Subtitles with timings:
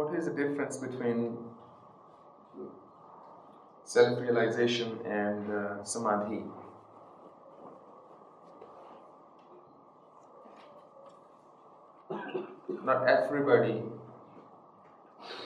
[0.00, 1.36] what is the difference between
[3.84, 6.42] self realization and uh, samadhi?
[12.82, 13.82] Not everybody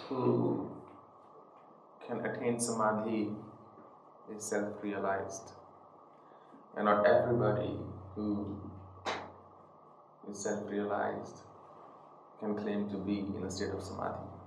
[0.09, 0.71] who
[2.07, 3.31] can attain samadhi
[4.37, 5.51] is self realized,
[6.77, 7.75] and not everybody
[8.15, 8.61] who
[10.31, 11.43] is self realized
[12.39, 14.44] can claim to be in a state of samadhi.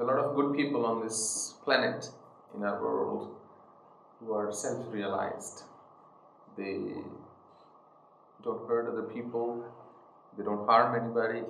[0.00, 2.08] A lot of good people on this planet,
[2.56, 3.36] in our world,
[4.18, 5.64] who are self realized.
[6.56, 6.94] They
[8.42, 9.62] don't hurt other people,
[10.38, 11.42] they don't harm anybody,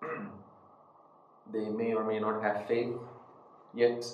[1.52, 2.94] they may or may not have faith,
[3.74, 4.06] yet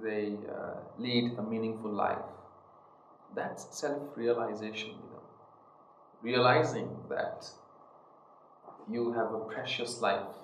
[0.00, 2.24] they uh, lead a meaningful life.
[3.34, 5.22] That's self realization, you know.
[6.22, 7.50] Realizing that
[8.88, 10.43] you have a precious life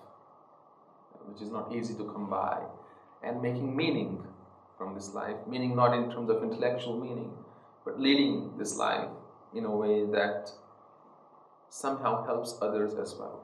[1.27, 2.61] which is not easy to come by,
[3.23, 4.23] and making meaning
[4.79, 7.31] from this life, meaning not in terms of intellectual meaning,
[7.85, 9.09] but leading this life
[9.55, 10.51] in a way that
[11.69, 13.41] somehow helps others as well.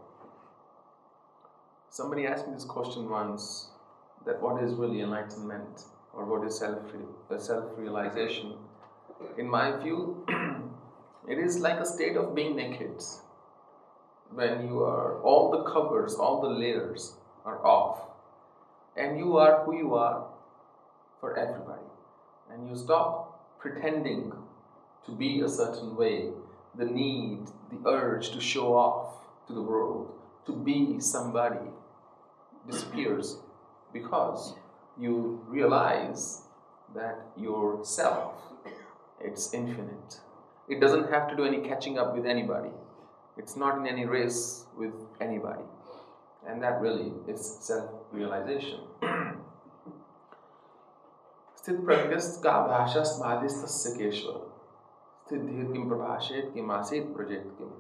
[1.91, 3.69] Somebody asked me this question once
[4.25, 8.55] that what is really enlightenment or what is self realization?
[9.39, 10.27] In my view,
[11.29, 13.03] it is like a state of being naked
[14.33, 17.15] when you are all the covers, all the layers
[17.47, 18.01] are off,
[18.97, 20.27] and you are who you are
[21.21, 21.89] for everybody,
[22.51, 24.33] and you stop pretending
[25.07, 26.31] to be a certain way,
[26.77, 29.15] the need, the urge to show off
[29.47, 30.13] to the world,
[30.45, 31.71] to be somebody
[32.69, 33.39] disappears
[33.93, 34.55] because
[34.99, 36.43] you realize
[36.95, 38.35] that yourself
[39.21, 40.21] it's infinite.
[40.69, 42.71] It doesn't have to do any catching up with anybody.
[43.37, 45.63] It's not in any race with anybody
[46.48, 48.80] and that really is self-realization
[51.62, 54.40] स्थित प्रज्ञस्त का भाषस्त माधिस्तस्य केशव
[55.26, 57.72] स्थित धीर किम प्रभाषेत किम आसीत प्रजेत किम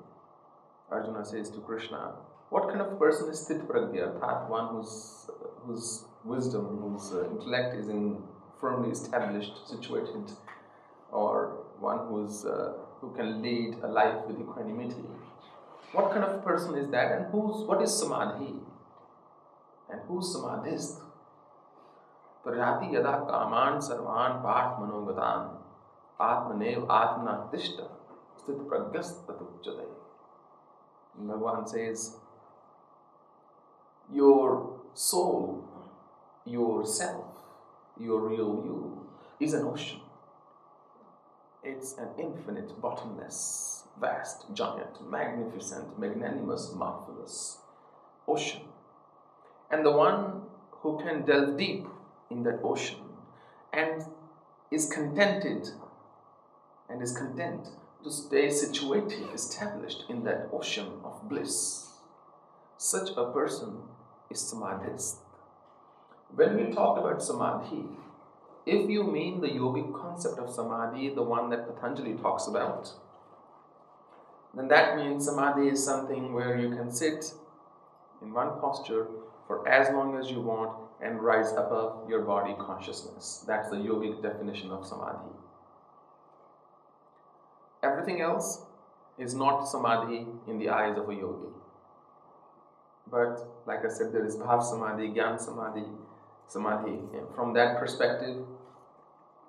[0.91, 2.15] Arjuna says to Krishna,
[2.49, 5.29] what kind of person is sthit pragya, that one whose,
[5.65, 8.21] whose wisdom, whose uh, intellect is in
[8.59, 10.33] firmly established, situated,
[11.11, 15.05] or one who's, uh, who can lead a life with equanimity?
[15.95, 18.53] What kind of person is that, and who's, what is samadhi?
[19.89, 21.01] And who's samadhist?
[22.45, 25.49] प्रजाति यदा कामान सर्वान पाठ मनोगतान
[26.27, 27.81] आत्मनेव आत्मना तिष्ठ
[28.41, 29.85] स्थित प्रज्ञस्त उच्चते
[31.19, 32.15] Bhagavan says,
[34.11, 35.63] Your soul,
[36.45, 37.25] yourself,
[37.99, 39.07] your real you,
[39.39, 39.99] is an ocean.
[41.63, 47.58] It's an infinite, bottomless, vast, giant, magnificent, magnanimous, marvelous
[48.28, 48.62] ocean.
[49.70, 51.86] And the one who can delve deep
[52.30, 53.00] in that ocean
[53.72, 54.04] and
[54.70, 55.68] is contented
[56.88, 57.68] and is content
[58.04, 61.90] to stay situated, established in that ocean of bliss.
[62.76, 63.78] Such a person
[64.30, 65.16] is samadhist.
[66.34, 67.84] When we talk about samadhi,
[68.66, 72.92] if you mean the yogic concept of samadhi, the one that Patanjali talks about,
[74.56, 77.32] then that means samadhi is something where you can sit
[78.22, 79.06] in one posture
[79.46, 80.72] for as long as you want
[81.02, 83.44] and rise above your body consciousness.
[83.46, 85.34] That's the yogic definition of samadhi.
[87.82, 88.62] Everything else
[89.18, 91.52] is not samadhi in the eyes of a yogi.
[93.10, 95.84] But like I said, there is bhav samadhi, gyan samadhi,
[96.48, 96.98] samadhi.
[97.16, 98.38] And from that perspective,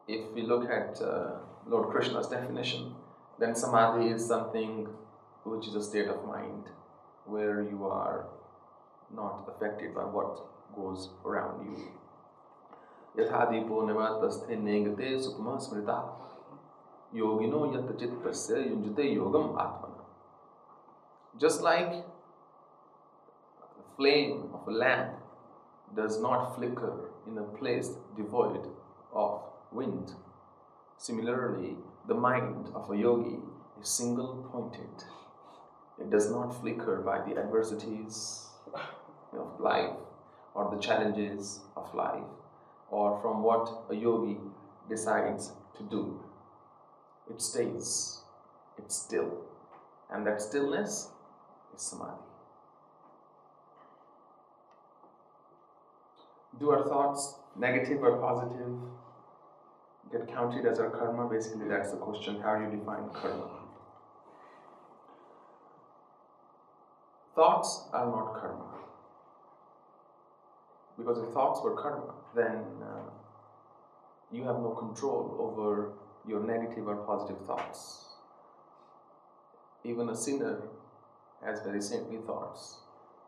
[0.07, 2.93] if we look at uh, Lord Krishna's definition,
[3.38, 4.88] then samadhi is something
[5.44, 6.68] which is a state of mind
[7.26, 8.26] where you are
[9.14, 10.40] not affected by what
[10.74, 11.76] goes around you.
[13.18, 15.96] यथा दीपो निवातस्थे नेगते सुकुमा स्मृता
[17.14, 20.04] योगिनो यत चित्तस्य युञ्जते yogam atmana.
[21.38, 25.18] Just like the flame of a lamp
[25.94, 28.66] does not flicker in a place devoid
[29.12, 30.12] of wind,
[30.96, 31.76] similarly,
[32.07, 33.39] the mind of a yogi
[33.81, 35.03] is single pointed.
[35.99, 38.45] It does not flicker by the adversities
[39.33, 39.97] of life
[40.55, 42.23] or the challenges of life
[42.89, 44.37] or from what a yogi
[44.89, 46.23] decides to do.
[47.29, 48.21] It stays,
[48.77, 49.43] it's still,
[50.09, 51.09] and that stillness
[51.75, 52.23] is samadhi.
[56.57, 58.79] Do our thoughts, negative or positive,
[60.11, 61.27] get counted as our karma?
[61.29, 62.41] Basically, that's the question.
[62.41, 63.49] How do you define karma?
[67.35, 68.77] Thoughts are not karma.
[70.97, 73.09] because if thoughts were karma, then uh,
[74.31, 75.93] you have no control over
[76.27, 78.05] your negative or positive thoughts.
[79.83, 80.63] Even a sinner
[81.45, 82.77] has very saintly thoughts,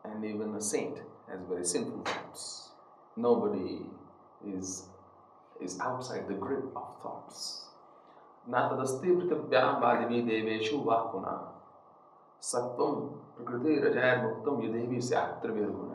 [0.03, 0.97] and even a saint
[1.29, 2.69] has very sinful thoughts.
[3.15, 3.81] Nobody
[4.45, 4.87] is,
[5.60, 7.60] is outside the grip of thoughts.
[8.50, 11.36] नातदस्ति पृथिव्याम वादिवी देवेशु वाह पुनः
[12.48, 12.94] सत्वम
[13.36, 15.94] प्रकृति रजय मुक्तम युदेवी से आत्रिर्गुण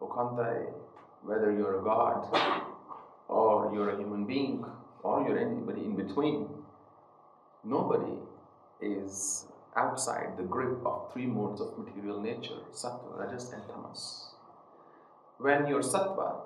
[0.00, 0.72] Okantai,
[1.22, 2.28] whether you're a god
[3.28, 4.64] or you're a human being
[5.02, 6.48] or you're anybody in between,
[7.64, 8.18] nobody
[8.80, 14.34] is outside the grip of three modes of material nature sattva, rajas, and tamas.
[15.38, 16.40] When your sattva,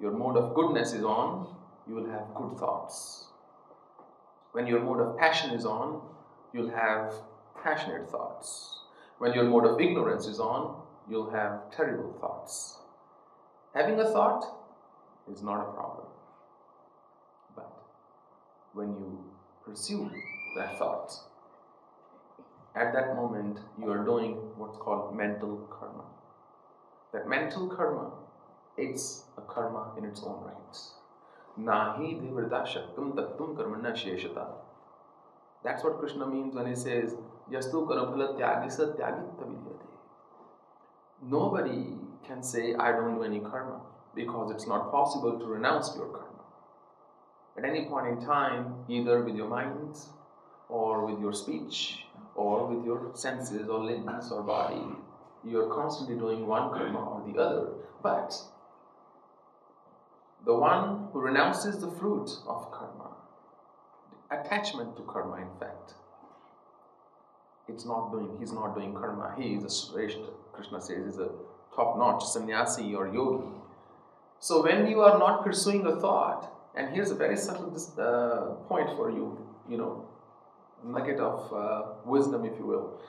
[0.00, 1.54] your mode of goodness is on,
[1.88, 3.26] you will have good thoughts.
[4.52, 6.00] When your mode of passion is on,
[6.52, 7.14] you'll have
[7.62, 8.80] passionate thoughts.
[9.18, 12.78] When your mode of ignorance is on, you'll have terrible thoughts.
[13.74, 14.44] Having a thought
[15.30, 16.06] is not a problem.
[17.54, 17.72] But
[18.72, 19.24] when you
[19.64, 20.10] pursue
[20.56, 21.12] that thought,
[22.74, 26.04] at that moment you are doing what's called mental karma.
[27.12, 28.10] That mental karma,
[28.76, 30.76] it's a karma in its own right.
[31.58, 34.48] Nahi devrita shaktam tattum karmana sheshata.
[35.64, 37.14] That's what Krishna means when he says,
[37.50, 39.86] Yastu karaphala tyagisa tyagita vidyate.
[41.22, 41.94] Nobody
[42.26, 43.80] can say, I don't do any karma,
[44.14, 46.26] because it's not possible to renounce your karma.
[47.56, 49.96] At any point in time, either with your mind,
[50.68, 54.82] or with your speech, or with your senses, or limbs, or body,
[55.42, 57.68] you're constantly doing one karma or the other.
[58.02, 58.34] But
[60.46, 63.10] the one who renounces the fruit of karma,
[64.30, 65.94] attachment to karma, in fact,
[67.68, 69.34] it's not doing, he's not doing karma.
[69.36, 70.30] He is a Shrestha.
[70.52, 71.30] Krishna says is a
[71.74, 73.50] top-notch sannyasi or yogi.
[74.38, 78.90] So when you are not pursuing a thought, and here's a very subtle uh, point
[78.96, 79.36] for you,
[79.68, 80.06] you know,
[80.84, 83.00] nugget of uh, wisdom, if you will.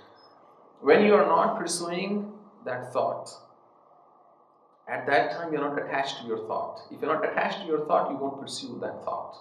[0.82, 2.32] When you are not pursuing
[2.66, 3.30] that thought,
[4.88, 6.82] at that time you're not attached to your thought.
[6.92, 9.36] If you're not attached to your thought, you won't pursue that thought.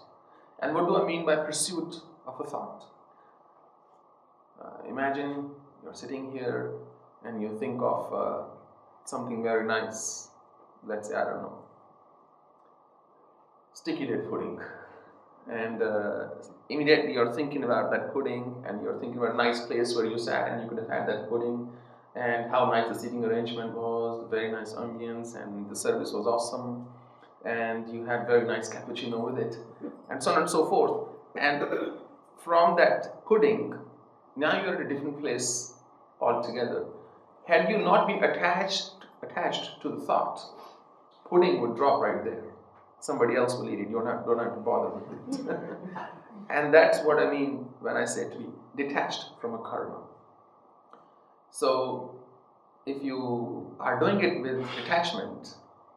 [0.60, 1.96] And what do I mean by pursuit
[2.26, 2.84] of a thought?
[4.60, 5.50] Uh, imagine
[5.84, 6.72] you're sitting here
[7.24, 8.42] and you think of uh,
[9.04, 10.28] something very nice.
[10.86, 11.58] Let's say, I don't know,
[13.74, 14.60] sticky date pudding.
[15.50, 16.28] And uh,
[16.68, 20.18] immediately you're thinking about that pudding and you're thinking about a nice place where you
[20.18, 21.68] sat and you could have had that pudding
[22.16, 26.26] and how nice the seating arrangement was, the very nice ambience, and the service was
[26.26, 26.86] awesome,
[27.44, 29.56] and you had very nice cappuccino with it,
[30.10, 31.08] and so on and so forth.
[31.36, 31.62] And
[32.42, 33.74] from that pudding,
[34.34, 35.74] now you're at a different place
[36.20, 36.86] altogether.
[37.46, 38.92] Had you not been attached
[39.22, 40.40] attached to the thought,
[41.28, 42.44] pudding would drop right there.
[43.00, 43.88] Somebody else will eat it.
[43.88, 45.48] You don't have, don't have to bother with it.
[46.50, 48.46] and that's what I mean when I say to be
[48.76, 49.98] detached from a karma.
[51.58, 52.14] So,
[52.84, 55.54] if you are doing it with detachment,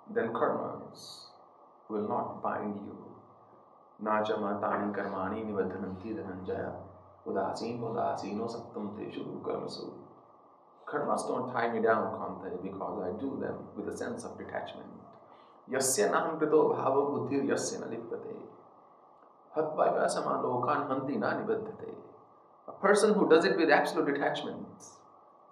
[0.09, 1.25] then karmas
[1.89, 2.95] will not bind you.
[4.01, 6.71] Najama tani karmani nivadhananti dhananjaya
[7.27, 9.89] udasin udasino saktam teshu karmasu.
[10.87, 14.87] Karmas don't tie me down, Kante, because I do them with a sense of detachment.
[15.69, 18.37] Yasya naham krito bhava buddhir yasya nalipate.
[19.57, 21.93] Hatvaika samalokan hanti na nibaddhate.
[22.69, 24.65] A person who does it with absolute detachment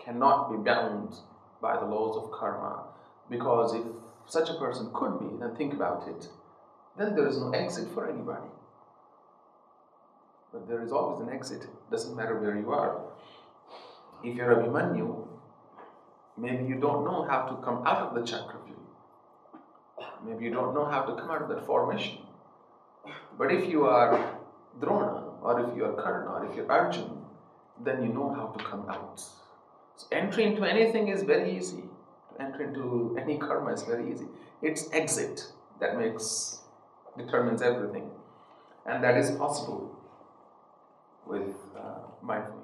[0.08, 1.14] cannot be bound
[1.62, 2.86] by the laws of karma
[3.30, 3.84] because if
[4.26, 6.30] such a person could be, then think about it,
[6.98, 8.48] then there is no exit for anybody.
[10.54, 13.02] But there is always an exit, doesn't matter where you are.
[14.24, 15.28] If you're a Abhimanyu,
[16.38, 18.78] maybe you don't know how to come out of the Chakravyuh.
[20.26, 22.20] Maybe you don't know how to come out of that formation.
[23.38, 24.40] But if you are
[24.80, 27.26] Drona, or if you are Karna, or if you're Arjun,
[27.84, 29.22] then you know how to come out.
[29.98, 31.84] So entry into anything is very easy.
[32.30, 34.28] To enter into any karma is very easy.
[34.62, 36.62] It's exit that makes
[37.18, 38.12] determines everything,
[38.86, 39.96] and that is possible
[41.26, 42.57] with uh, mindfulness.